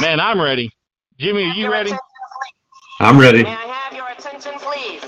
[0.00, 0.70] Man, I'm ready.
[1.18, 1.92] Jimmy, are you ready?
[2.98, 3.44] I'm ready.
[3.44, 5.02] May I have your attention, please?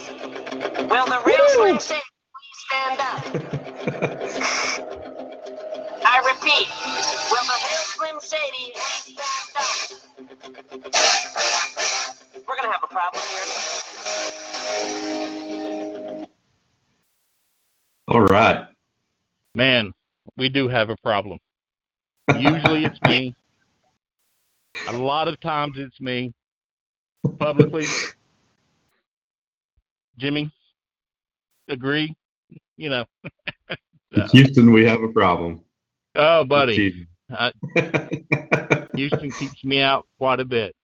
[0.89, 3.27] Will the real Slim Shady please stand up?
[6.07, 6.69] I repeat,
[7.33, 9.69] will the real Slim Shady please stand up?
[12.49, 13.47] We're gonna have a problem here.
[18.09, 18.67] All right.
[19.57, 19.93] Man,
[20.37, 21.39] we do have a problem.
[22.39, 23.35] Usually it's me.
[24.89, 26.33] A lot of times it's me.
[27.39, 27.87] Publicly.
[30.19, 30.51] Jimmy,
[31.69, 32.15] agree?
[32.77, 33.05] You know.
[34.15, 35.61] So- Houston, we have a problem.
[36.15, 37.07] oh, buddy.
[37.29, 37.53] I,
[38.95, 40.75] Houston keeps me out quite a bit.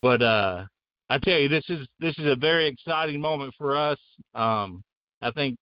[0.00, 0.64] But uh
[1.10, 3.98] I tell you, this is this is a very exciting moment for us.
[4.34, 4.82] Um
[5.20, 5.58] I think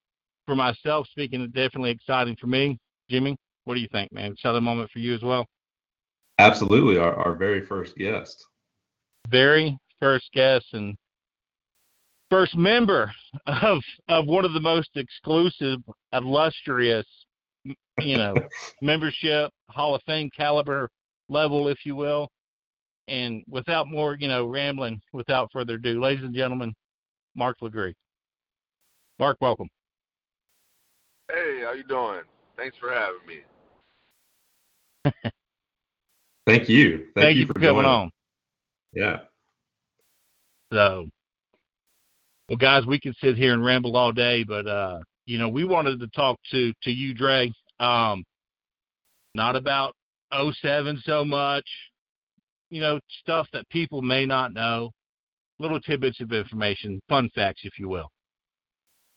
[0.47, 2.79] for myself speaking, it's definitely exciting for me.
[3.11, 4.33] Jimmy, what do you think, man?
[4.33, 5.47] Exciting moment for you as well.
[6.39, 8.45] Absolutely, our, our very first guest.
[9.29, 10.97] Very first guest and
[12.31, 13.13] first member
[13.47, 15.79] of of one of the most exclusive,
[16.13, 17.07] illustrious,
[18.01, 18.35] you know,
[18.83, 20.91] membership, Hall of Fame caliber
[21.29, 22.29] level, if you will.
[23.07, 26.75] And without more, you know, rambling, without further ado, ladies and gentlemen,
[27.37, 27.95] Mark LeGree.
[29.19, 29.69] Mark, welcome.
[31.31, 32.23] Hey, how you doing?
[32.57, 35.23] Thanks for having me.
[36.47, 37.07] Thank you.
[37.15, 37.87] Thank, you for coming joining.
[37.87, 38.11] on.
[38.93, 39.19] Yeah.
[40.73, 41.09] So,
[42.49, 45.65] well, guys, we could sit here and ramble all day, but uh, you know, we
[45.65, 47.53] wanted to talk to to you, Dre.
[47.81, 48.25] Um,
[49.35, 49.95] not about
[50.33, 51.67] 07 so much.
[52.71, 54.91] You know, stuff that people may not know,
[55.59, 58.09] little tidbits of information, fun facts, if you will.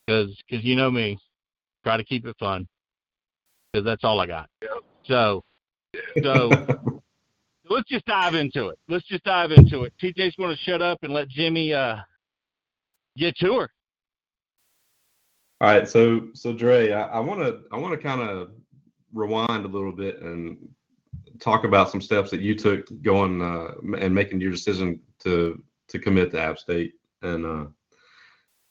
[0.05, 1.17] Because, because you know me,
[1.83, 2.67] try to keep it fun.
[3.71, 4.47] Because that's all I got.
[4.61, 4.71] Yep.
[5.05, 5.43] So,
[6.21, 6.49] so
[7.69, 8.79] let's just dive into it.
[8.87, 9.93] Let's just dive into it.
[10.01, 11.97] TJ's going to shut up and let Jimmy uh,
[13.17, 13.69] get to her.
[15.59, 18.51] All right, so so Dre, I want to I want to kind of
[19.11, 20.57] rewind a little bit and
[21.39, 25.99] talk about some steps that you took going uh, and making your decision to to
[25.99, 27.65] commit to App State and uh,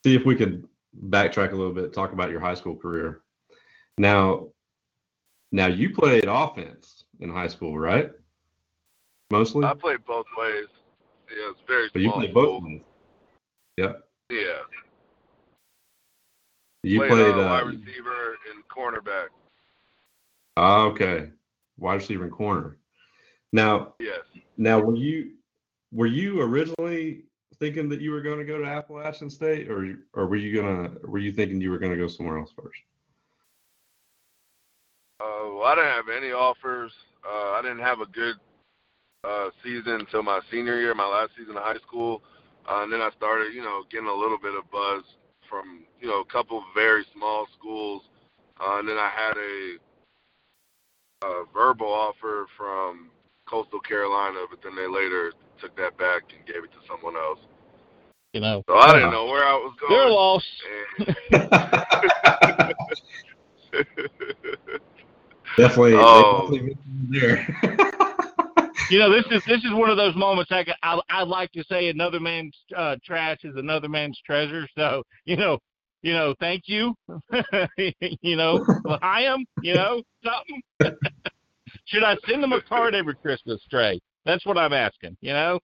[0.05, 0.65] see if we could
[1.09, 3.21] backtrack a little bit, talk about your high school career.
[3.97, 4.47] Now,
[5.51, 8.11] now you played offense in high school, right?
[9.29, 10.67] Mostly, I played both ways.
[11.29, 12.63] Yeah, it's very but you play both.
[12.63, 12.81] ways.
[13.77, 14.03] Yep.
[14.29, 14.37] Yeah.
[16.83, 17.35] You played, played.
[17.35, 19.27] uh, Uh, wide receiver and cornerback.
[20.55, 21.29] ah, okay,
[21.77, 22.77] wide receiver and corner.
[23.51, 24.19] Now, Yes.
[24.57, 25.33] Now, were you
[25.91, 27.23] were you originally
[27.59, 30.91] thinking that you were going to go to Appalachian State, or or were you gonna
[31.03, 32.79] were you thinking you were going to go somewhere else first?
[35.19, 36.93] Uh, well, I didn't have any offers.
[37.25, 38.35] Uh, I didn't have a good
[39.27, 42.21] uh, season until my senior year, my last season of high school.
[42.69, 45.03] Uh, and then I started, you know, getting a little bit of buzz
[45.49, 48.03] from, you know, a couple of very small schools.
[48.59, 49.77] Uh, and then I had a,
[51.27, 53.09] a verbal offer from
[53.49, 57.39] Coastal Carolina, but then they later took that back and gave it to someone else.
[58.33, 59.93] You know, So I didn't know where I was going.
[59.93, 60.45] they're lost.
[60.99, 61.15] And
[65.57, 66.49] definitely, Oh.
[66.51, 66.77] definitely
[67.09, 67.47] there.
[68.89, 71.63] You know, this is this is one of those moments I I, I'd like to
[71.69, 74.67] say another man's uh, trash is another man's treasure.
[74.77, 75.59] So you know,
[76.01, 76.95] you know, thank you.
[77.77, 80.61] you know, L'chaim, You know, something.
[81.85, 83.99] Should I send them a card every Christmas, Trey?
[84.25, 85.17] That's what I'm asking.
[85.21, 85.59] You know,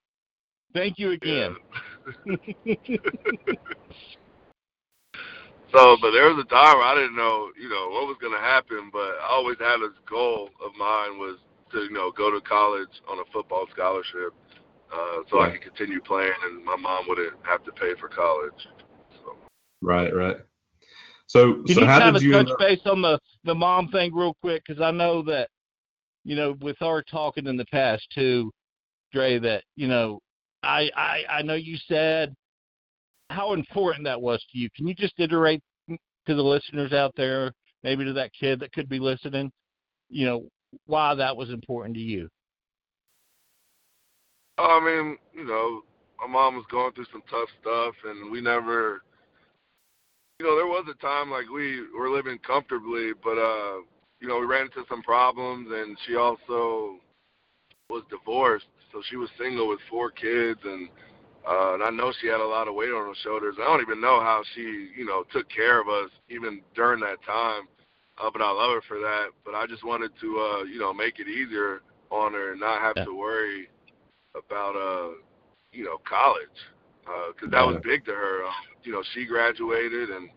[0.74, 1.56] thank you again.
[5.76, 8.40] So, but there was a time I didn't know, you know, what was going to
[8.40, 11.40] happen, but I always had this goal of mine was
[11.74, 14.34] to, you know, go to college on a football scholarship,
[14.94, 18.68] uh, so I could continue playing and my mom wouldn't have to pay for college.
[19.24, 19.36] So,
[19.82, 20.38] right, right.
[21.28, 22.32] So, Can so you how kind did of you?
[22.32, 24.64] touch base on the the mom thing real quick?
[24.66, 25.50] Because I know that,
[26.24, 28.52] you know, with our talking in the past too,
[29.12, 30.20] Dre, that you know,
[30.62, 32.36] I I I know you said
[33.30, 34.70] how important that was to you.
[34.76, 37.52] Can you just iterate to the listeners out there,
[37.84, 39.52] maybe to that kid that could be listening,
[40.10, 40.48] you know,
[40.86, 42.30] why that was important to you?
[44.58, 45.82] I mean, you know,
[46.20, 49.02] my mom was going through some tough stuff, and we never,
[50.40, 53.78] you know, there was a time like we were living comfortably, but uh,
[54.20, 56.98] you know, we ran into some problems, and she also
[57.90, 60.90] was divorced, so she was single with four kids, and
[61.46, 63.56] uh, and I know she had a lot of weight on her shoulders.
[63.60, 64.62] I don't even know how she,
[64.96, 67.68] you know, took care of us even during that time.
[68.22, 69.28] Uh, but I love her for that.
[69.46, 71.82] But I just wanted to, uh, you know, make it easier
[72.12, 73.06] on her and not have Yeah.
[73.06, 73.70] to worry
[74.36, 75.14] about uh
[75.72, 76.58] you know college
[77.36, 78.46] because that was big to her.
[78.46, 80.30] Um, you know, she graduated and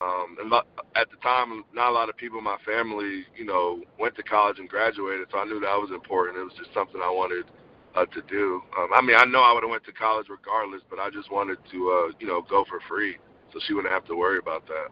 [0.00, 0.52] um and
[0.94, 4.22] at the time not a lot of people in my family you know went to
[4.22, 6.38] college and graduated, so I knew that was important.
[6.38, 7.46] It was just something I wanted
[7.94, 8.60] uh, to do.
[8.78, 11.30] Um, I mean, I know I would have went to college regardless, but I just
[11.32, 13.16] wanted to uh you know go for free
[13.52, 14.88] so she wouldn't have to worry about that.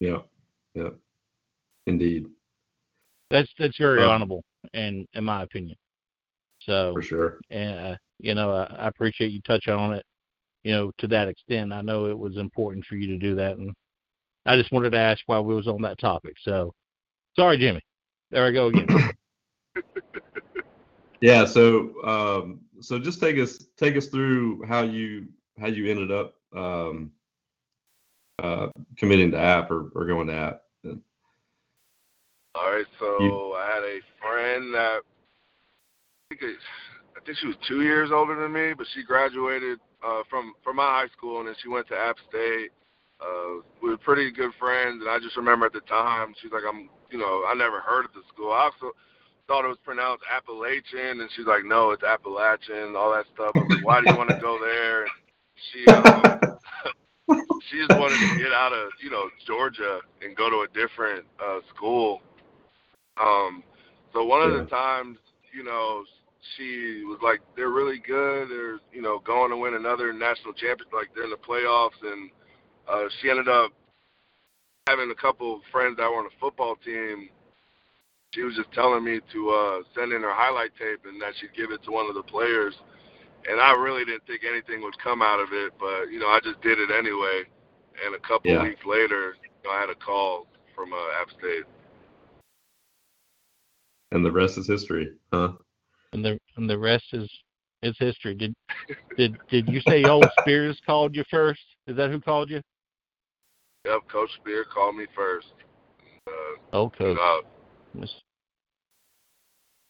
[0.00, 0.18] Yeah.
[0.74, 0.90] Yeah.
[1.86, 2.26] Indeed.
[3.30, 4.42] That's that's very Uh, honorable,
[4.72, 5.76] in in my opinion.
[6.60, 7.40] So For sure.
[7.50, 10.04] and uh, you know I, I appreciate you touching on it
[10.62, 13.58] you know to that extent i know it was important for you to do that
[13.58, 13.70] and
[14.46, 16.72] i just wanted to ask while we was on that topic so
[17.36, 17.82] sorry jimmy
[18.30, 18.86] there i go again
[21.24, 21.46] Yeah.
[21.46, 25.26] So, um, so just take us take us through how you
[25.58, 27.12] how you ended up um,
[28.42, 28.66] uh,
[28.98, 30.63] committing to app or, or going to app.
[32.54, 35.02] All right, so You- I had a friend that
[36.30, 36.56] I think, it,
[37.16, 40.76] I think she was two years older than me, but she graduated uh, from from
[40.76, 42.70] my high school, and then she went to App State.
[43.20, 46.64] Uh, we were pretty good friends, and I just remember at the time she's like,
[46.68, 48.52] "I'm, you know, I never heard of the school.
[48.52, 48.94] I also
[49.46, 53.54] thought it was pronounced Appalachian, and she's like, "No, it's Appalachian." All that stuff.
[53.56, 55.12] I was like, "Why do you want to go there?" And
[55.72, 56.34] she um,
[57.70, 61.24] she just wanted to get out of you know Georgia and go to a different
[61.42, 62.20] uh, school.
[63.20, 63.62] Um,
[64.12, 65.18] so one of the times,
[65.56, 66.04] you know,
[66.56, 68.48] she was like, they're really good.
[68.50, 70.92] They're you know going to win another national championship.
[70.92, 72.30] Like they're in the playoffs, and
[72.88, 73.72] uh, she ended up
[74.86, 77.30] having a couple of friends that were on the football team.
[78.34, 81.54] She was just telling me to uh, send in her highlight tape and that she'd
[81.56, 82.74] give it to one of the players.
[83.48, 86.40] And I really didn't think anything would come out of it, but you know, I
[86.42, 87.44] just did it anyway.
[88.04, 88.62] And a couple Yeah.
[88.62, 91.64] weeks later, you know, I had a call from uh, App State.
[94.14, 95.52] And the rest is history, huh?
[96.12, 97.28] and the and the rest is
[97.82, 98.54] is history did
[99.16, 102.60] did did you say old spears called you first is that who called you
[103.84, 105.48] Yep, Coach Speir called me first.
[106.28, 106.30] Uh,
[106.72, 107.40] oh coach uh,
[107.92, 108.14] Miss-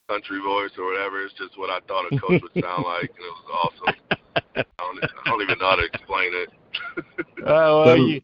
[0.08, 1.22] country voice or whatever.
[1.22, 3.94] It's just what I thought a coach would sound like, and it was awesome.
[4.56, 6.48] I don't, I don't even know how to explain it.
[7.46, 8.20] oh well, So- you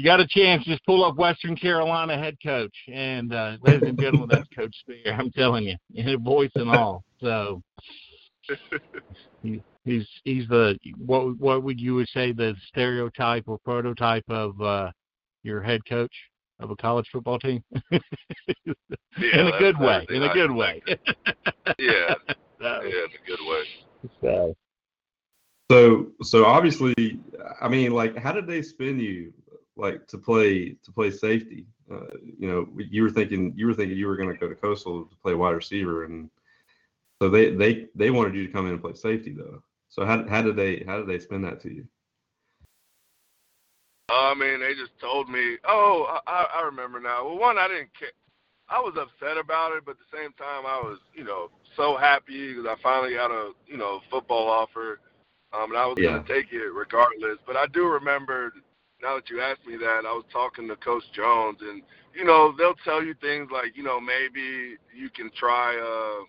[0.00, 0.64] you got a chance.
[0.64, 2.74] Just pull up western carolina head coach.
[2.90, 5.76] And uh ladies and gentlemen that's coach Speir i'm telling you.
[5.94, 7.04] In his voice and all.
[7.20, 7.62] So
[9.42, 14.60] he, he's he's the what what would you would say the stereotype or prototype of
[14.62, 14.90] uh
[15.42, 16.14] your head coach
[16.60, 17.62] of a college football team?
[19.18, 20.80] Yeah, in a good way in a good way.
[21.78, 23.64] Yeah, so, yeah, in a good way.
[24.22, 24.56] so.
[25.70, 26.94] So, so obviously,
[27.60, 29.32] I mean, like, how did they spin you,
[29.80, 31.66] like, to play to play safety?
[31.90, 32.06] Uh,
[32.38, 35.04] you know, you were thinking you were thinking you were going to go to Coastal
[35.04, 36.30] to play wide receiver, and
[37.20, 39.62] so they they they wanted you to come in and play safety, though.
[39.88, 41.86] So how how did they how did they spin that to you?
[44.10, 45.58] I mean, they just told me.
[45.64, 47.24] Oh, I, I remember now.
[47.24, 48.10] Well, one, I didn't care.
[48.68, 51.96] I was upset about it, but at the same time, I was, you know, so
[51.96, 55.00] happy because I finally got a, you know, football offer,
[55.52, 56.18] um, and I was Yeah.
[56.18, 57.38] gonna take it regardless.
[57.46, 58.52] But I do remember.
[59.02, 61.82] Now that you asked me that, I was talking to Coach Jones, and
[62.14, 66.24] you know, they'll tell you things like, you know, maybe you can try uh,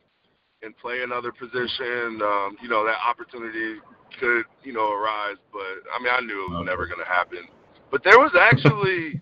[0.65, 2.21] and play another position.
[2.21, 3.81] Um, you know, that opportunity
[4.19, 5.37] could, you know, arise.
[5.51, 7.47] But I mean, I knew it was never gonna happen.
[7.89, 9.19] But there was actually,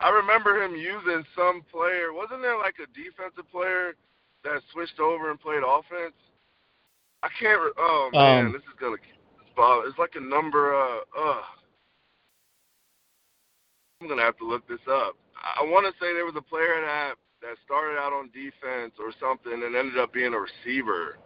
[0.00, 2.12] I remember him using some player.
[2.12, 3.94] Wasn't there like a defensive player
[4.44, 6.14] that switched over and played offense?
[7.22, 7.60] I can't.
[7.60, 8.96] Re- oh man, Um, this is gonna
[9.56, 9.88] bother.
[9.88, 10.74] It's like a number.
[10.74, 11.40] Uh, uh,
[14.04, 15.16] I'm gonna have to look this up.
[15.40, 19.16] I, want to say there was a player that that started out on defense or
[19.16, 21.16] something and ended up being a receiver.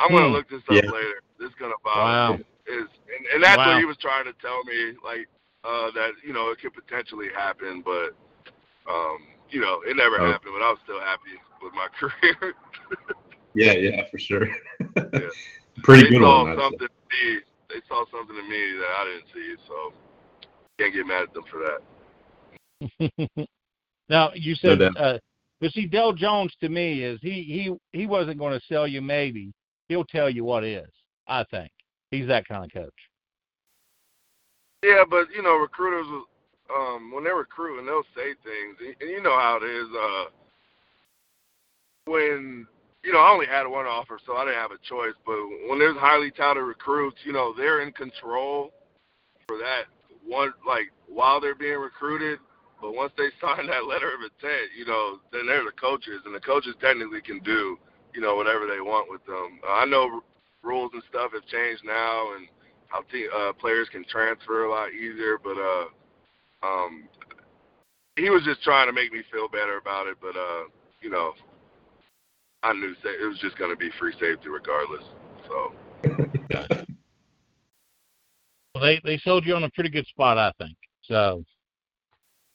[0.00, 0.32] I'm gonna Hmm.
[0.32, 0.88] look this up Yeah.
[0.90, 1.20] later.
[1.38, 2.36] This is gonna bother Wow.
[2.40, 2.44] me.
[2.72, 3.66] Is and, and that's Wow.
[3.68, 5.28] what he was trying to tell me, like
[5.64, 8.16] uh, that you know it could potentially happen, but
[8.88, 10.32] um, you know it never Oh.
[10.32, 10.54] happened.
[10.56, 12.54] But I was still happy with my career.
[13.52, 14.48] Yeah, yeah, for sure.
[15.12, 15.28] Yeah.
[15.84, 16.56] Pretty they good saw one.
[16.56, 17.40] Something in me.
[17.68, 19.92] They saw something in me that I didn't see, so
[20.78, 21.60] can't get mad at them for
[23.00, 23.48] that.
[24.08, 24.96] now you said doubt.
[24.96, 25.18] uh
[25.60, 29.02] but see Dale Jones to me is he he he wasn't going to sell you
[29.02, 29.52] maybe.
[29.88, 30.88] He'll tell you what is.
[31.26, 31.70] I think.
[32.10, 32.94] He's that kind of coach.
[34.82, 36.06] Yeah, but you know, recruiters,
[36.74, 39.88] um, when they're recruiting, they'll say things, and, and you know how it is.
[39.92, 40.24] Uh,
[42.06, 42.66] when
[43.02, 45.14] you know, I only had one offer, so I didn't have a choice.
[45.26, 48.72] But when there's highly touted recruits, you know, they're in control
[49.46, 49.84] for that
[50.28, 50.52] one.
[50.66, 52.38] Like while they're being recruited,
[52.80, 56.34] But once they sign that letter of intent, you know, then they're the coaches, and
[56.34, 57.78] the coaches technically can do,
[58.14, 59.60] you know, whatever they want with them.
[59.66, 60.22] I know
[60.62, 62.48] rules and stuff have changed now, and
[62.88, 65.38] how te- uh, players can transfer a lot easier.
[65.42, 65.86] But uh,
[66.66, 67.08] um,
[68.16, 70.16] he was just trying to make me feel better about it.
[70.20, 70.64] But uh,
[71.00, 71.32] you know,
[72.62, 75.04] I knew it was just going to be free safety regardless.
[75.46, 75.72] So
[78.78, 80.76] Well, they they sold you on a pretty good spot, I think.
[81.02, 81.44] So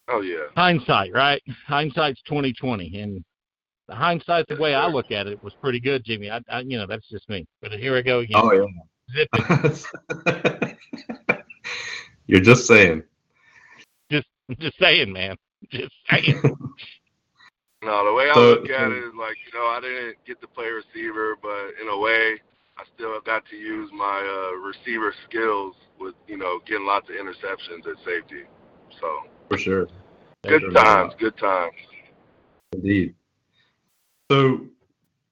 [0.07, 1.41] oh yeah, hindsight, right?
[1.67, 3.23] Hindsight's twenty twenty, and
[3.87, 6.31] the hindsight, the way I look at it, was pretty good, Jimmy.
[6.31, 7.45] I, I you know, that's just me.
[7.61, 8.37] But here I go again.
[8.41, 9.25] Oh yeah.
[9.35, 9.75] Zipping.
[12.27, 13.03] You're just saying.
[14.09, 14.27] Just,
[14.59, 15.35] just saying, man.
[15.71, 16.39] Just saying.
[17.83, 20.15] no, the way I So- look at so- it is like you know I didn't
[20.25, 22.39] get to play receiver, but in a way
[22.77, 27.15] I still got to use my uh, receiver skills with you know getting lots of
[27.15, 28.43] interceptions at safety.
[28.99, 29.07] So
[29.49, 29.87] For sure.
[30.43, 31.73] good times, good times.
[32.73, 33.15] Indeed.
[34.31, 34.67] So,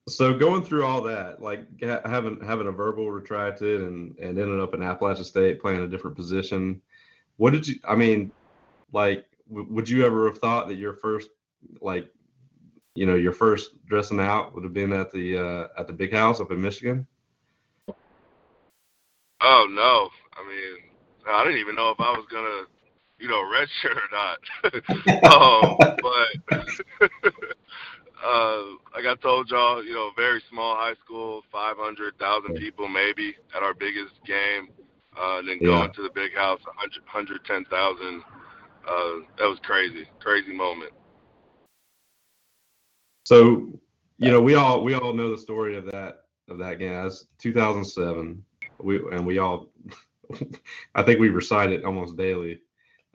[0.08, 4.60] so going through all that, like ha- having having a verbal retracted and and ended
[4.60, 6.82] up in Appalachian State playing a different position.
[7.38, 7.76] What did you?
[7.88, 8.32] I mean,
[8.94, 11.30] like, w- would you ever have thought that your first,
[11.80, 12.08] like,
[12.94, 16.14] you know, your first dressing out would have been at the uh, at the big
[16.14, 17.08] house up in Michigan?
[19.44, 20.92] Oh no, I mean
[21.28, 22.66] I didn't even know if I was gonna
[23.20, 24.40] you know redshirt or not.
[25.32, 27.32] um, but
[28.26, 28.62] uh,
[28.94, 33.74] like I told y'all, you know, very small high school, 500,000 people maybe at our
[33.74, 34.70] biggest game.
[35.18, 35.70] Uh, and then Yeah.
[35.70, 38.24] going to the big house, 100, 110,000.
[38.88, 40.94] Uh, that was crazy, crazy moment.
[43.26, 43.68] So,
[44.18, 46.94] you know, we all we all know the story of that of that game.
[46.94, 48.44] That's 2007.
[48.84, 49.68] We and we all,
[50.96, 52.60] I think we recite it almost daily.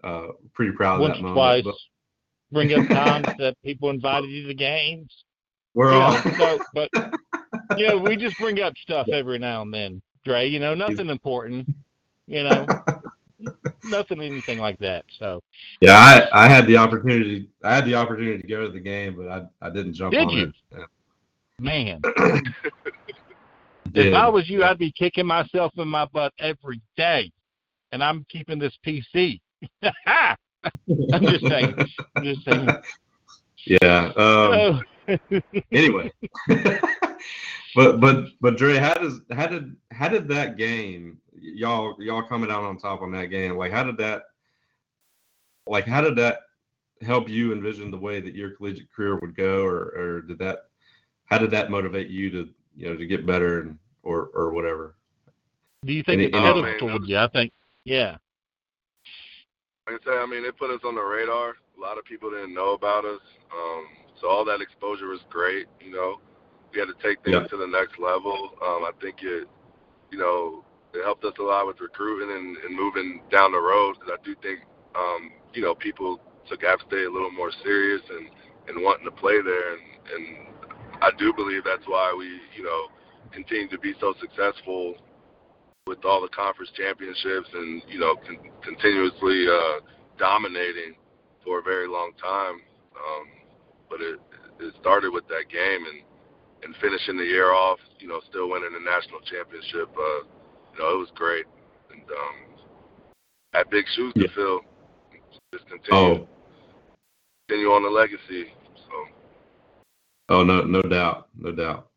[0.05, 1.37] Uh, pretty proud of Once that or moment.
[1.37, 1.65] twice.
[1.65, 1.75] But
[2.53, 5.25] Bring up times that people invited you to games.
[5.75, 6.89] we're You all know, so, but
[7.79, 10.47] you know, we just bring up stuff every now and then, Dre.
[10.49, 11.69] You know, nothing important.
[12.29, 12.67] You know,
[13.85, 15.05] nothing anything like that.
[15.19, 15.43] So
[15.81, 15.97] yeah.
[16.33, 17.49] I I had the opportunity.
[17.65, 20.29] I had the opportunity to go to the game, but I I didn't jump Did
[20.29, 20.53] on you?
[20.73, 20.87] it.
[21.61, 22.41] man, Yeah.
[22.41, 22.55] Did.
[23.97, 27.31] If I was you, I'd be kicking myself in my butt every day,
[27.93, 29.41] and I'm keeping this PC.
[29.83, 31.75] I'm just saying.
[32.17, 32.69] I'm just saying.
[33.67, 34.13] yeah.
[34.17, 34.83] Um,
[35.73, 36.11] anyway
[37.75, 42.51] but but but Dre, how does how did how did that game y'all y'all coming
[42.51, 44.23] out on top on that game like how did that
[45.67, 46.41] like how did that
[47.03, 50.65] help you envision the way that your collegiate career would go or or did that
[51.27, 54.95] how did that motivate you to you know to get better and or or whatever
[55.85, 57.17] do you think Any- it's any- headed Oh, man, towards you?
[57.19, 57.53] I think,
[57.85, 58.17] yeah.
[59.87, 61.55] Like I said, I mean, it put us on the radar.
[61.77, 63.21] A lot of people didn't know about us.
[63.55, 63.87] Um,
[64.21, 65.67] so all that exposure was great.
[65.81, 66.21] You know,
[66.73, 67.47] we had to take things Yeah.
[67.47, 68.59] to the next level.
[68.63, 69.47] Um, I think it,
[70.11, 73.95] you know, it helped us a lot with recruiting and, and moving down the road.
[74.01, 74.61] Because I do think,
[74.97, 78.29] um, you know, people took App State a little more serious and
[78.69, 79.75] and wanting to play there.
[79.75, 79.83] And
[80.15, 80.25] and
[81.01, 82.89] I do believe that's why we, you know,
[83.37, 84.97] continue to be so successful
[85.87, 89.85] with all the conference championships and you know con- continuously uh,
[90.19, 90.97] dominating
[91.45, 92.65] for a very long time.
[92.97, 93.25] Um,
[93.91, 94.19] but it
[94.59, 96.01] it started with that game and
[96.65, 99.93] and finishing the year off, you know, still winning the national championship.
[99.93, 100.25] Uh,
[100.73, 101.45] you know, it was great
[101.93, 102.37] and um,
[103.53, 104.61] had big shoes to fill.
[105.53, 106.29] Just continue oh
[107.47, 108.51] continue on the legacy.
[108.89, 108.95] So
[110.31, 111.89] oh no no doubt no doubt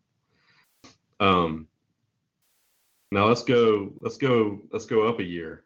[1.19, 1.67] um
[3.11, 5.63] now let's go let's go let's go up a year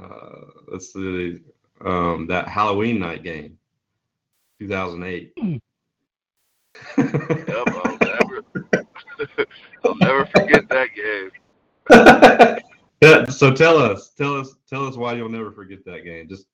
[0.00, 1.40] uh let's see
[1.84, 3.58] um that halloween night game
[4.58, 5.32] 2008
[6.98, 8.44] yep, I'll never
[9.84, 11.30] I'll never forget that game.
[13.02, 16.28] Yeah, so tell us, tell us, tell us why you'll never forget that game.
[16.28, 16.46] Just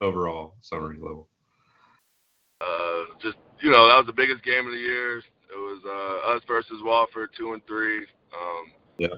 [0.00, 1.28] overall summary level.
[2.60, 5.22] Uh, just you know, that was the biggest game of the year.
[5.52, 8.06] It was uh, us versus Wofford, two and three.
[8.32, 9.08] Um, Yeah.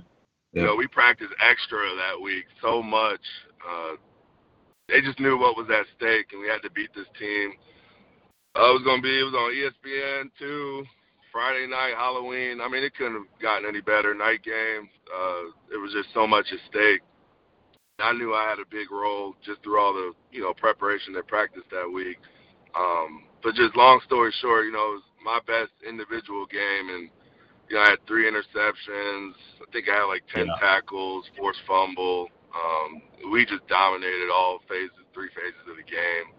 [0.52, 0.64] You Yeah.
[0.68, 3.20] know, we practiced extra that week so much.
[3.66, 3.96] Uh,
[4.88, 7.54] they just knew what was at stake, and we had to beat this team.
[8.54, 9.18] Uh, it was gonna be.
[9.18, 10.84] It was on ESPN two,
[11.30, 12.60] Friday night, Halloween.
[12.60, 14.14] I mean, it couldn't have gotten any better.
[14.14, 14.90] Night game.
[15.08, 17.00] Uh, it was just so much at stake.
[17.98, 21.26] I knew I had a big role just through all the you know preparation and
[21.26, 22.18] practice that week.
[22.74, 27.10] Um, but just long story short, you know, it was my best individual game, and
[27.68, 29.34] you know, I had three interceptions.
[29.62, 30.56] I think I had like ten Yeah.
[30.60, 32.28] tackles, forced fumble.
[32.54, 33.02] Um,
[33.32, 36.32] we just dominated all phases, three phases of the game.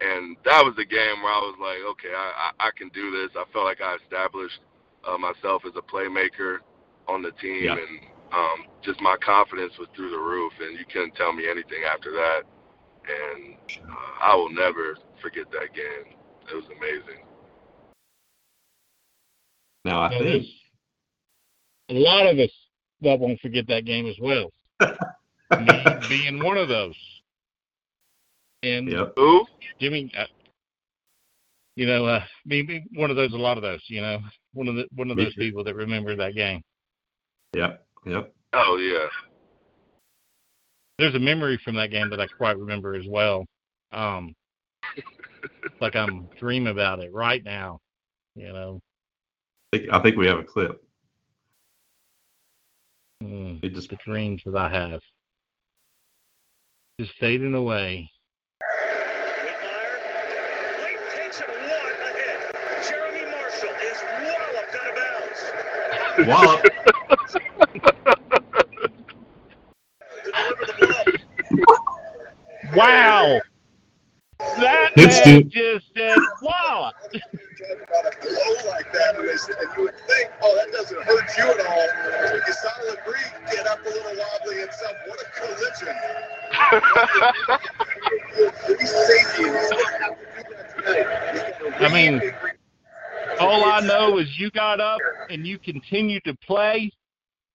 [0.00, 3.10] and that was the game where I was like, okay, I I, I can do
[3.10, 3.30] this.
[3.36, 4.60] I felt like I established
[5.04, 6.58] uh, myself as a playmaker
[7.08, 7.72] on the team, Yeah.
[7.80, 8.00] and
[8.32, 10.52] um, just my confidence was through the roof.
[10.60, 12.42] And you couldn't tell me anything after that.
[13.08, 13.56] And
[13.88, 16.14] uh, I will never forget that game.
[16.50, 17.24] It was amazing.
[19.86, 20.44] Now I think
[21.90, 22.50] a lot of us
[23.02, 24.50] that won't forget that game as well.
[24.80, 26.96] Me being one of those.
[28.64, 29.12] And yep.
[29.14, 29.46] Who?
[29.78, 30.24] Jimmy, uh,
[31.76, 34.18] you know, uh, me, me one of those, a lot of those, you know,
[34.54, 35.40] one of the one of Me those too.
[35.40, 36.62] people that remember that game.
[37.54, 37.86] Yep.
[38.06, 38.34] Yep.
[38.54, 39.06] Oh yeah.
[40.98, 43.44] There's a memory from that game that I quite remember as well.
[43.92, 44.34] Um,
[45.80, 47.78] like I'm dreaming about it right now.
[48.34, 48.80] You know,
[49.72, 50.82] think, I think we have a clip.
[53.22, 55.00] mm, It just the dreams that I have
[57.00, 58.10] just fading away.
[58.62, 59.98] Whitmire.
[60.80, 62.40] White takes it one ahead.
[62.88, 65.40] Jeremy Marshall is walloped out of bounds.
[66.28, 66.60] Wallop.
[70.24, 70.72] To deliver the
[71.66, 71.76] ball.
[72.74, 73.40] Wow,
[74.58, 76.92] that It's man the- just said wow.
[77.96, 79.38] talk about a blow like that, and, and
[79.76, 81.88] you would think, oh, that doesn't hurt you at all.
[82.32, 85.94] When you saw LeGree get up a little wobbly and stuff, what a collision.
[88.78, 91.06] He's safety, and he's going to have to do that tonight.
[91.32, 92.14] He's got a I mean,
[93.40, 95.00] All I know is you got up
[95.30, 96.92] and you continued to play.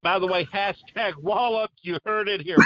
[0.03, 1.69] By the way, hashtag Wallop.
[1.83, 2.57] You heard it here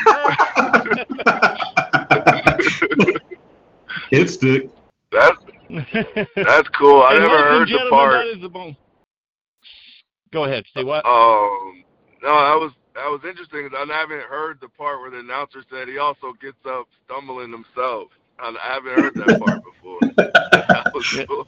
[4.09, 4.69] Hit stick.
[5.11, 5.54] That's first.
[6.35, 7.03] that's cool.
[7.03, 8.13] I never heard the part.
[8.25, 8.75] That is the mo-
[10.31, 10.63] Go ahead.
[10.73, 11.05] Say what?
[11.05, 11.83] Um,
[12.23, 13.69] no, that was that was interesting.
[13.75, 18.07] I haven't heard the part where the announcer said he also gets up stumbling himself.
[18.39, 20.01] I I haven't heard that part before.
[20.51, 21.45] that was cool.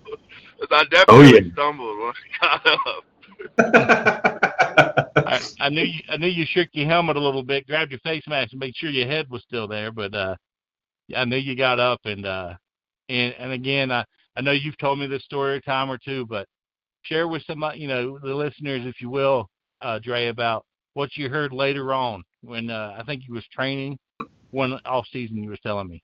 [0.60, 1.54] 'Cause I definitely Oh, yeah.
[1.54, 3.04] stumbled when I got up.
[5.28, 6.00] I, I knew you.
[6.10, 8.76] I knew you shook your helmet a little bit, grabbed your face mask, and made
[8.76, 9.92] sure your head was still there.
[9.92, 10.36] But uh,
[11.16, 12.54] I knew you got up and uh,
[13.10, 14.06] and and again, I
[14.38, 16.48] I know you've told me this story a time or two, but
[17.02, 19.50] share with some, you know, the listeners, if you will,
[19.82, 23.98] uh, Dre, about what you heard later on when uh, I think you was training
[24.52, 25.42] one off season.
[25.42, 26.04] You was telling me.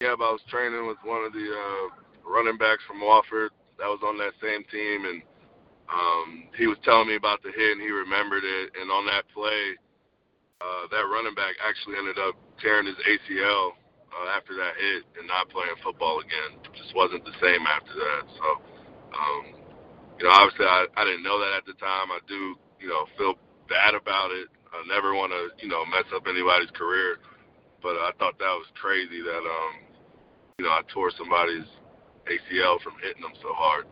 [0.00, 3.86] Yeah, but I was training with one of the uh, running backs from Wofford that
[3.86, 5.22] was on that same team, and
[5.94, 8.72] um, he was telling me about the hit, and he remembered it.
[8.80, 9.78] And on that play,
[10.60, 13.78] uh, that running back actually ended up tearing his ACL
[14.14, 16.62] uh, after that hit and not playing football again.
[16.78, 18.22] Just wasn't the same after that.
[18.38, 18.46] So,
[19.10, 19.42] um,
[20.18, 22.14] you know, obviously I, I didn't know that at the time.
[22.14, 23.34] I do, you know, feel
[23.68, 24.46] bad about it.
[24.70, 27.18] I never want to, you know, mess up anybody's career.
[27.82, 29.74] But I thought that was crazy that, um,
[30.58, 31.66] you know, I tore somebody's
[32.30, 33.86] ACL from hitting them so hard.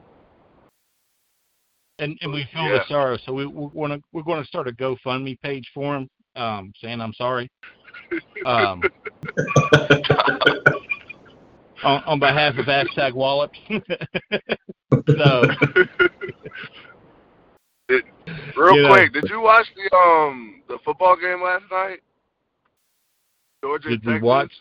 [1.99, 2.79] And and we feel Yeah.
[2.79, 5.95] the sorrow, so we we're going to we're going to start a GoFundMe page for
[5.97, 7.49] him, um, saying I'm sorry.
[8.45, 8.83] Um,
[11.85, 13.53] on, on behalf of hashtag Wallop.
[13.71, 15.43] so
[17.89, 18.05] Did,
[18.57, 18.89] real You know.
[18.89, 22.01] quick, did you watch the um the football game last night?
[23.63, 24.25] Georgia Did we Texas?
[24.27, 24.53] watch?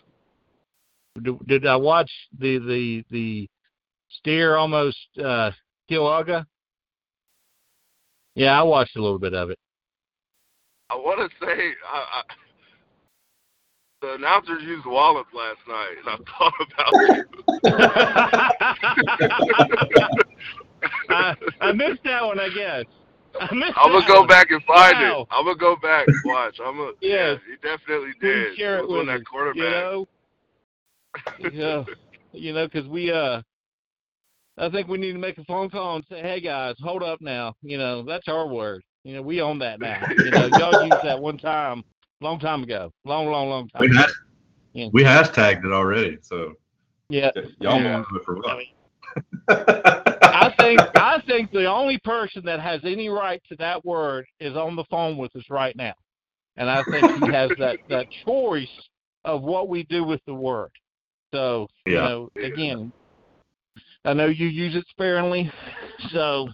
[1.22, 3.50] did, did I watch the the the
[4.20, 5.52] steer almost uh,
[5.90, 6.46] kill Uga?
[8.36, 9.60] Yeah, I watched a little bit of it.
[10.90, 12.22] I want to say I, I,
[14.02, 17.26] the announcers used Wallop last night, and I thought about you.
[21.10, 22.86] I, I missed that one, I guess.
[23.40, 24.28] I missed I'm gonna go one.
[24.28, 25.22] back and find Wow.
[25.22, 25.28] it.
[25.32, 26.08] I'm gonna go back.
[26.26, 26.60] Watch.
[26.64, 26.92] I'm gonna.
[27.02, 27.40] Yes.
[27.48, 28.58] Yeah, he definitely Please did.
[28.58, 29.64] share it was on with that quarterback.
[29.64, 30.08] You know,
[31.40, 31.84] yeah,
[32.34, 33.42] you know, because we uh,
[34.58, 37.22] I think we need to make a phone call and say, hey guys, hold up
[37.22, 37.54] now.
[37.62, 38.84] You know, that's our word.
[39.04, 40.02] You know, we own that now.
[40.10, 41.84] You know, y'all used that one time,
[42.22, 43.82] long time ago, long, long, long time.
[43.82, 44.14] We, has,
[44.74, 44.88] Yeah.
[44.94, 46.54] we hashtagged it already, so
[47.10, 48.04] Yeah, y'all Yeah.
[48.04, 48.68] know it for I what.
[50.34, 54.56] I think I think the only person that has any right to that word is
[54.56, 55.94] on the phone with us right now,
[56.56, 58.70] and I think he has that that choice
[59.26, 60.72] of what we do with the word.
[61.34, 62.02] So you Yeah.
[62.02, 62.94] know, again,
[64.06, 65.52] I know you use it sparingly,
[66.12, 66.48] so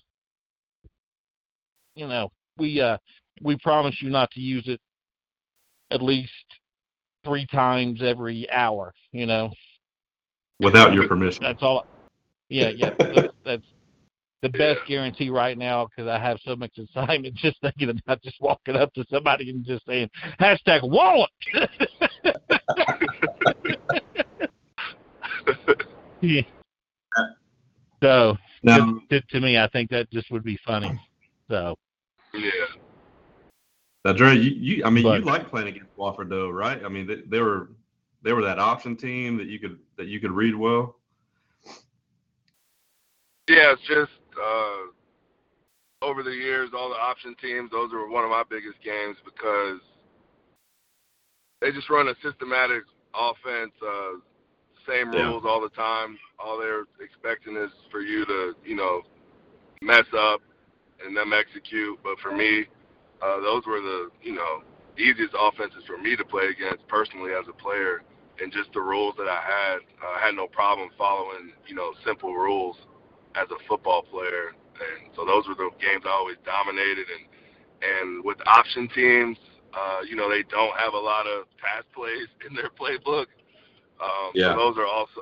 [1.96, 2.98] you know we uh
[3.44, 4.82] we promise you not to use it
[5.92, 6.32] at least
[7.24, 8.94] three times every hour.
[9.12, 9.52] You know,
[10.60, 11.44] Without your permission.
[11.44, 11.86] that's all.
[12.50, 12.92] Yeah, yeah.
[12.98, 13.64] That's, that's
[14.42, 18.40] the best guarantee right now because I have so much excitement just thinking about just
[18.40, 21.30] walking up to somebody and just saying hashtag wallet.
[26.20, 26.42] Yeah.
[28.02, 31.00] So Now, to, to me, I think that just would be funny.
[31.50, 31.76] So
[32.34, 32.50] Yeah.
[34.08, 36.82] Now Dre, you, you I mean, But- you like playing against Wofford though, right?
[36.82, 37.68] I mean, they, they were
[38.24, 40.96] they were that option team that you could that you could read well.
[43.50, 44.88] Yeah, it's just uh,
[46.02, 49.82] over the years, all the option teams, those are one of my biggest games because
[51.60, 54.20] they just run a systematic offense, uh,
[54.88, 55.24] same Yeah.
[55.28, 56.18] rules all the time.
[56.40, 59.02] All they're expecting is for you to, you know,
[59.82, 60.42] mess up
[61.06, 62.00] and them execute.
[62.04, 62.68] But for me,
[63.22, 64.64] uh, those were the, you know,
[64.98, 68.02] easiest offenses for me to play against personally as a player.
[68.40, 71.94] And just the rules that I had, uh, I had no problem following, you know,
[72.06, 72.76] simple rules
[73.36, 77.06] as a football player, and so those were the games I always dominated.
[77.10, 77.26] And
[77.82, 79.38] and with option teams,
[79.74, 83.28] uh, you know, they don't have a lot of pass plays in their playbook.
[84.02, 84.54] Um, Yeah.
[84.54, 85.22] So those are also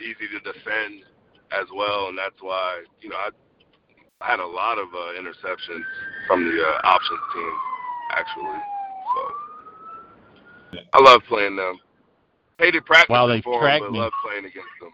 [0.00, 1.04] easy to defend
[1.50, 3.30] as well, and that's why you know I, I
[4.20, 5.82] had a lot of uh, interceptions
[6.26, 7.52] from the uh, options team
[8.12, 8.60] actually.
[9.14, 11.78] So I love playing them.
[12.58, 13.98] Hated practicing While they for track them, but me.
[14.00, 14.90] love playing against them.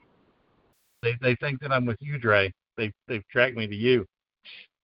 [1.03, 2.53] they they think that I'm with you, Dre.
[2.77, 4.05] They they've tracked me to you.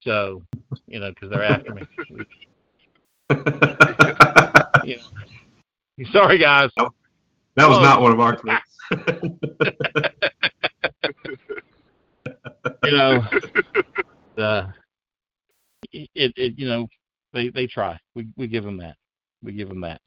[0.03, 0.43] So
[0.87, 1.83] you know because they're after me.
[4.83, 6.11] You know.
[6.13, 6.71] Sorry guys.
[6.77, 7.83] that was Whoa.
[7.83, 8.63] not one of our clips.
[12.85, 13.23] You know.
[14.41, 14.67] Uh,
[15.93, 16.89] the it, it you know
[17.33, 17.99] they they try.
[18.15, 18.97] We we give them that.
[19.43, 20.01] We give them that.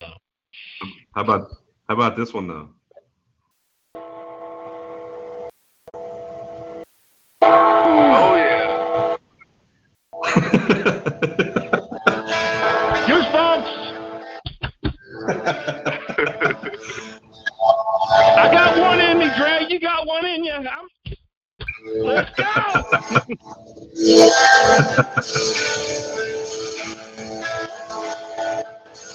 [0.00, 1.50] How about
[1.88, 2.68] how about this one though?
[7.42, 9.16] Oh yeah.
[13.08, 13.70] Goosebumps.
[18.36, 19.66] I got one in me, Dre.
[19.68, 20.52] You got one in you.
[20.52, 20.81] I'm,
[21.96, 22.44] let's go.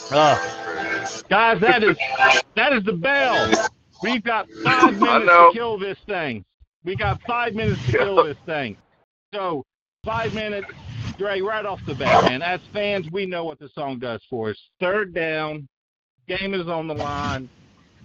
[0.09, 0.37] Uh,
[1.27, 1.97] guys, that is
[2.55, 3.51] that is the bell.
[4.01, 6.45] We've got five minutes to kill this thing.
[6.85, 8.77] We got five minutes to kill this thing.
[9.33, 9.65] So
[10.05, 10.67] five minutes,
[11.17, 12.41] Dre, right off the bat, man.
[12.41, 14.57] As fans, we know what the song does for us.
[14.79, 15.67] Third down,
[16.27, 17.49] game is on the line.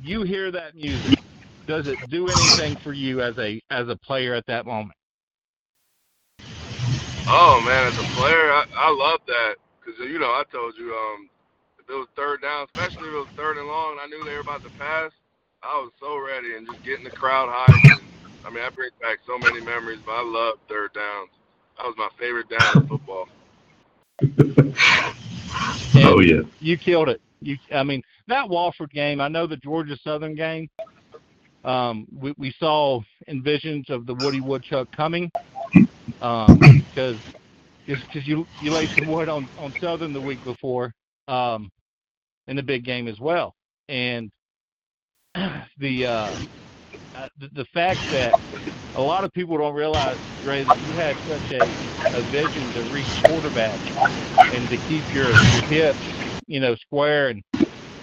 [0.02, 1.20] You hear that music.
[1.66, 4.96] Does it do anything for you as a as a player at that moment?
[7.28, 10.92] Oh man, as a player, I, I love that because you know I told you
[10.92, 11.28] um
[11.78, 14.24] if it was third down, especially if it was third and long, and I knew
[14.24, 15.12] they were about to pass,
[15.62, 17.88] I was so ready and just getting the crowd hyped.
[18.44, 21.30] I mean, I bring back so many memories, but I love third downs.
[21.78, 23.28] That was my favorite down in football.
[25.94, 26.40] Oh yeah.
[26.60, 27.20] you killed it.
[27.40, 29.20] You, I mean, that Wofford game.
[29.20, 30.68] I know the Georgia Southern game.
[31.64, 35.30] Um, we, we saw envisions of the Woody Woodchuck coming
[36.18, 37.20] because
[37.86, 40.92] because you you laid some wood on on Southern the week before
[41.28, 41.70] um,
[42.48, 43.54] in the big game as well,
[43.88, 44.30] and
[45.78, 46.36] the uh,
[47.14, 48.36] uh, the, the fact that
[48.94, 51.76] a lot of people don't realize, Ray, that you had such a,
[52.12, 53.82] a vision to reach quarterback
[54.50, 56.06] and to keep your hips,
[56.46, 57.42] you know, square and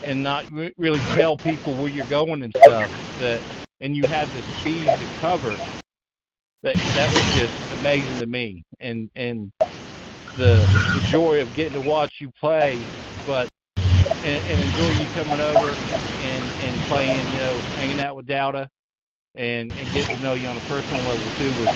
[0.09, 2.91] and not re- really tell people where you're going and stuff.
[3.19, 3.43] That
[3.79, 5.55] and you had the speed to cover.
[6.63, 9.51] That that was just amazing to me, and and
[10.35, 12.89] the the joy of getting to watch you play,
[13.25, 13.49] but
[14.23, 15.77] and, and enjoy you coming over
[16.19, 18.67] and and playing, you know, hanging out with Dowda
[19.35, 21.69] and and getting to know you on a personal level too was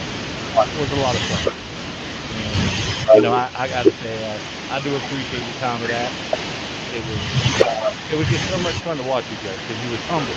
[0.73, 1.45] was a lot of fun.
[2.31, 2.73] And,
[3.13, 6.13] you know, I, I got to say, I, I do appreciate your time with that.
[6.93, 9.99] It was it was just so much fun to watch you guys because you was
[10.01, 10.31] humble.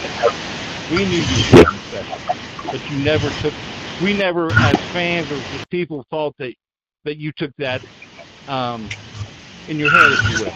[0.91, 3.53] We knew you were special, but you never took.
[4.03, 6.55] We never, as fans or just people, thought that
[7.05, 7.85] that you took that
[8.49, 8.89] um,
[9.69, 10.55] in your head, if you will.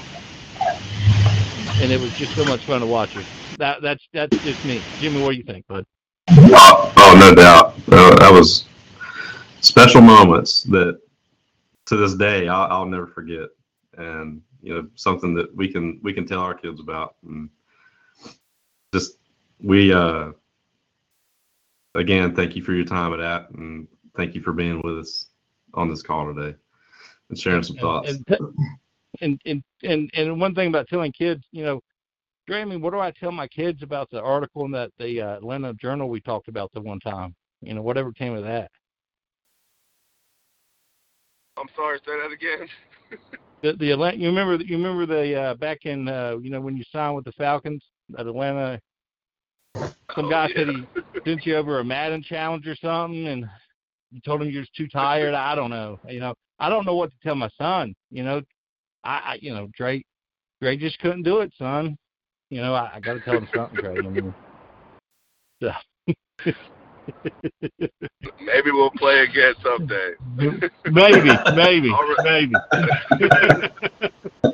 [1.83, 3.23] And it was just so much fun to watch you.
[3.59, 5.23] That that's that's just me, Jimmy.
[5.23, 5.85] What do you think, bud?
[6.31, 7.75] Oh, oh, no doubt.
[7.93, 8.65] Uh, that was
[9.61, 10.99] special moments that
[11.85, 13.51] to this day I'll, I'll never forget,
[13.99, 17.49] and you know something that we can we can tell our kids about, and
[18.93, 19.19] just
[19.63, 20.33] we uh
[21.95, 25.27] again thank you for your time at that, and thank you for being with us
[25.75, 26.57] on this call today
[27.29, 28.11] and sharing some thoughts.
[28.11, 28.41] And,
[29.21, 31.81] and and and and one thing about telling kids, you know,
[32.47, 35.21] Dre, I mean, what do I tell my kids about the article in that the
[35.21, 37.35] uh, Atlanta Journal we talked about the one time?
[37.63, 38.71] You know, whatever came of that.
[41.57, 42.69] I'm sorry, say that again.
[43.63, 46.77] The the Atlanta, you remember you remember the uh, back in uh, you know when
[46.77, 47.85] you signed with the Falcons,
[48.19, 48.81] at Atlanta
[50.15, 50.57] Some Oh, guy yeah.
[50.57, 50.87] said he
[51.27, 53.49] sent you over a Madden challenge or something, and
[54.11, 55.35] you told him you're just too tired.
[55.35, 55.99] I don't know.
[56.09, 57.95] You know, I don't know what to tell my son.
[58.11, 58.43] You know,
[59.05, 60.03] I, I you know, Dre,
[60.61, 61.97] Dre just couldn't do it, son.
[62.51, 63.99] You know, I, I got to tell him something, Dre.
[63.99, 64.35] I mean,
[65.63, 65.71] so.
[68.41, 70.15] Maybe we'll play again someday.
[70.91, 72.55] maybe, maybe, maybe.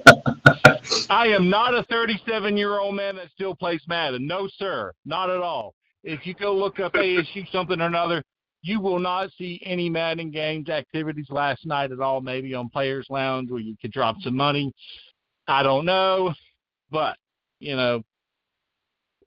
[1.10, 4.26] I am not a 37 year old man that still plays Madden.
[4.26, 5.74] No, sir, not at all.
[6.04, 8.22] If you go look up ASU something or another,
[8.62, 12.20] you will not see any Madden games activities last night at all.
[12.20, 14.72] Maybe on Players Lounge where you could drop some money.
[15.48, 16.34] I don't know,
[16.90, 17.16] but
[17.60, 18.02] you know,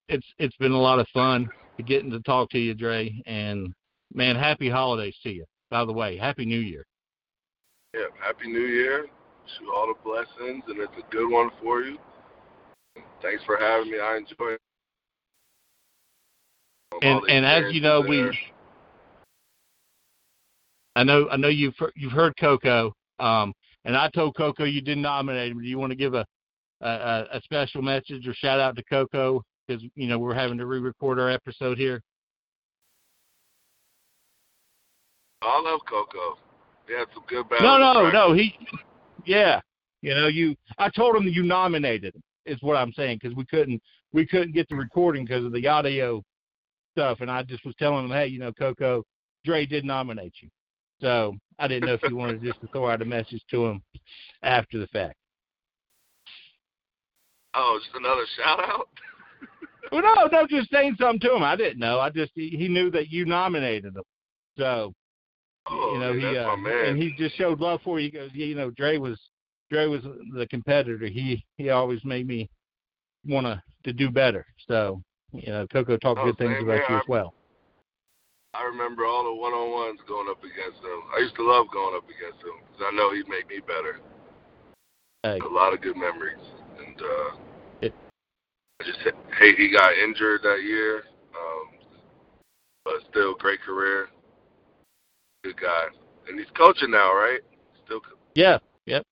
[0.07, 1.49] it's it's been a lot of fun
[1.83, 3.21] getting to talk to you, Dre.
[3.25, 3.73] And
[4.13, 5.45] man, happy holidays to you.
[5.69, 6.85] By the way, happy New Year.
[7.93, 9.03] Yeah, Happy New Year.
[9.03, 11.97] Wish you all the blessings, and it's a good one for you.
[13.21, 13.99] Thanks for having me.
[13.99, 14.61] I enjoy it.
[17.01, 18.31] And and as you know, we
[20.95, 23.53] I know I know you've heard- you've heard Coco, um,
[23.85, 25.61] and I told Coco you didn't nominate him.
[25.61, 26.25] Do you want to give a
[26.81, 30.65] a, a special message or shout out to Coco because you know we're having to
[30.65, 32.01] re-record our episode here?
[35.41, 36.37] I love Coco.
[36.87, 37.63] He had some good battles.
[37.63, 38.33] No, no, no.
[38.33, 38.53] He,
[39.25, 39.61] yeah,
[40.01, 40.55] you know you.
[40.77, 42.23] I told him you nominated him.
[42.45, 45.67] Is what I'm saying because we couldn't we couldn't get the recording because of the
[45.67, 46.23] audio
[46.93, 49.03] stuff, and I just was telling him, hey, you know, Coco,
[49.45, 50.49] Dre did nominate you.
[50.99, 53.81] So I didn't know if you wanted just to throw out a message to him
[54.41, 55.15] after the fact.
[57.53, 58.89] Oh, just another shout out.
[59.91, 61.43] Well, no, no, just saying something to him.
[61.43, 61.99] I didn't know.
[61.99, 64.03] I just he, he knew that you nominated him.
[64.57, 64.93] So
[65.69, 68.05] Oh, you know man, he uh, and he just showed love for you.
[68.05, 69.19] He goes, yeah, you know, Dre was
[69.69, 70.01] Dre was
[70.33, 71.05] the competitor.
[71.05, 72.49] He he always made me
[73.25, 74.45] want to to do better.
[74.67, 75.01] So
[75.33, 76.85] you know, Coco talked Oh, good things about here.
[76.89, 77.33] you as well.
[78.55, 81.01] I remember all the one on ones going up against him.
[81.15, 83.99] I used to love going up against him because I know he'd make me better.
[85.21, 86.41] Hey, A lot of good memories,
[86.79, 87.37] and uh,
[88.85, 91.03] just ha- hate he got injured that year.
[91.35, 91.79] Um,
[92.85, 94.07] but still, great career.
[95.43, 95.85] Good guy,
[96.27, 97.39] and he's coaching now, right?
[97.85, 97.99] Still.
[98.01, 99.03] co- yeah, yep.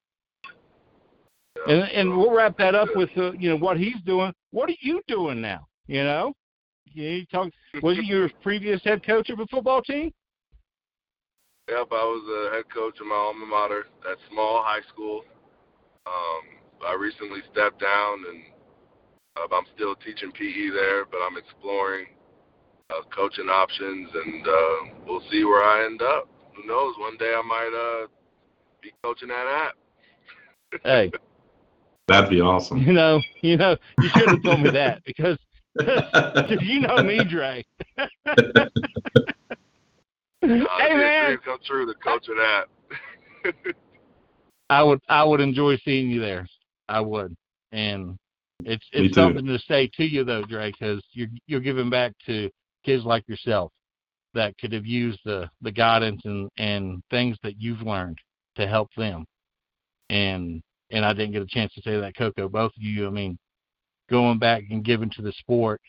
[0.45, 4.33] yeah, And and so- we'll wrap that up with uh, you know what he's doing.
[4.51, 5.67] What are you doing now?
[5.87, 6.33] You know,
[6.93, 7.49] you talk.
[7.81, 10.11] Was he your previous head coach of a football team?
[11.69, 15.23] Yep, I was a head coach in my alma mater, that small high school.
[16.05, 18.43] Um, I recently stepped down, and
[19.37, 22.07] uh, I'm still teaching PE there, but I'm exploring
[22.89, 26.29] uh, coaching options, and uh, we'll see where I end up.
[26.55, 26.95] Who knows?
[26.97, 28.07] One day I might uh,
[28.81, 30.81] be coaching that app.
[30.83, 31.11] Hey,
[32.07, 32.77] That'd be awesome.
[32.77, 35.37] you know, you know, you should have told me that because
[35.77, 37.63] Because you know me, Dre.
[40.43, 43.53] Uh, hey see a man, dream come true to coach an app.
[44.69, 46.47] I would I would enjoy seeing you there.
[46.87, 47.35] I would,
[47.71, 48.17] and
[48.65, 52.49] it's it's something to say to you though, Dre, because you're you're giving back to
[52.85, 53.71] kids like yourself
[54.33, 58.17] that could have used the the guidance and and things that you've learned
[58.55, 59.25] to help them.
[60.09, 62.47] And and I didn't get a chance to say that, Coco.
[62.47, 63.37] Both of you, I mean,
[64.09, 65.81] going back and giving to the sport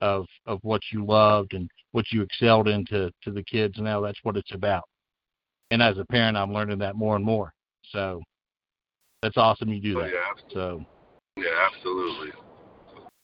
[0.00, 3.74] of of what you loved and what you excelled into to the kids.
[3.78, 4.84] Now that's what it's about.
[5.70, 7.52] And as a parent, I'm learning that more and more.
[7.92, 8.22] So
[9.22, 10.10] that's awesome you do Oh, that.
[10.12, 10.84] yeah, So,
[11.40, 12.30] yeah, absolutely.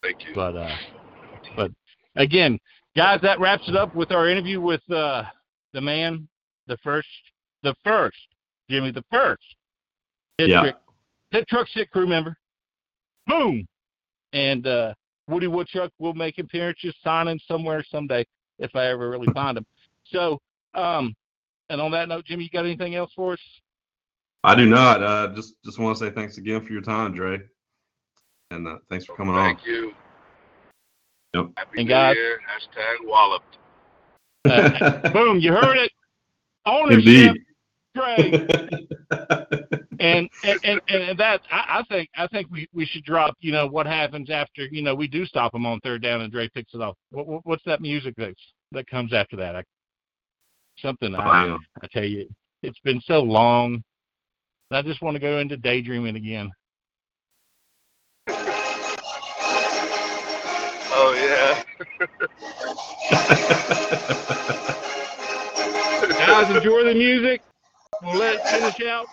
[0.03, 0.35] Thank you.
[0.35, 0.77] but uh,
[1.57, 1.71] but
[2.17, 2.59] again,
[2.97, 5.25] guys, that wraps it up with our interview with uh
[5.73, 6.27] the man,
[6.67, 7.09] the first,
[7.63, 8.17] the first,
[8.71, 9.43] Jimmy, the first
[10.39, 10.61] hit Yeah.
[10.61, 10.77] trick,
[11.31, 12.37] hit truck sit crew member.
[13.27, 13.67] Boom,
[14.33, 14.95] and uh,
[15.29, 18.25] Woody Woodchuck will make appearances signing somewhere someday
[18.59, 19.67] if I ever really find him.
[20.05, 20.39] So,
[20.75, 21.15] um,
[21.69, 23.41] and on that note, Jimmy, you got anything else for us?
[24.45, 25.03] I do not.
[25.03, 27.41] Uh, just just want to say thanks again for your time, Dre,
[28.51, 29.55] and uh, thanks for coming on.
[29.57, 29.93] Thank you.
[31.35, 31.51] Yep.
[31.57, 32.39] Happy And New guys- Year.
[32.41, 33.59] Hashtag walloped.
[34.45, 35.91] Uh, boom, you heard it.
[36.67, 37.43] Ownership, Indeed.
[37.95, 38.47] Dre.
[40.01, 43.35] and and and, and that I, I think I think we we should drop.
[43.41, 46.33] You know what happens after you know we do stop him on third down and
[46.33, 46.97] Dre picks it off.
[47.11, 48.41] What, what what's that music that's
[48.73, 49.57] that comes after that?
[49.57, 49.63] I,
[50.79, 51.59] something Oh, I on.
[51.83, 52.29] I tell you,
[52.63, 53.83] it's been so long.
[54.71, 56.51] I just want to go into daydreaming again.
[66.11, 67.43] Guys, enjoy the music.
[68.03, 69.07] We'll let it finish out.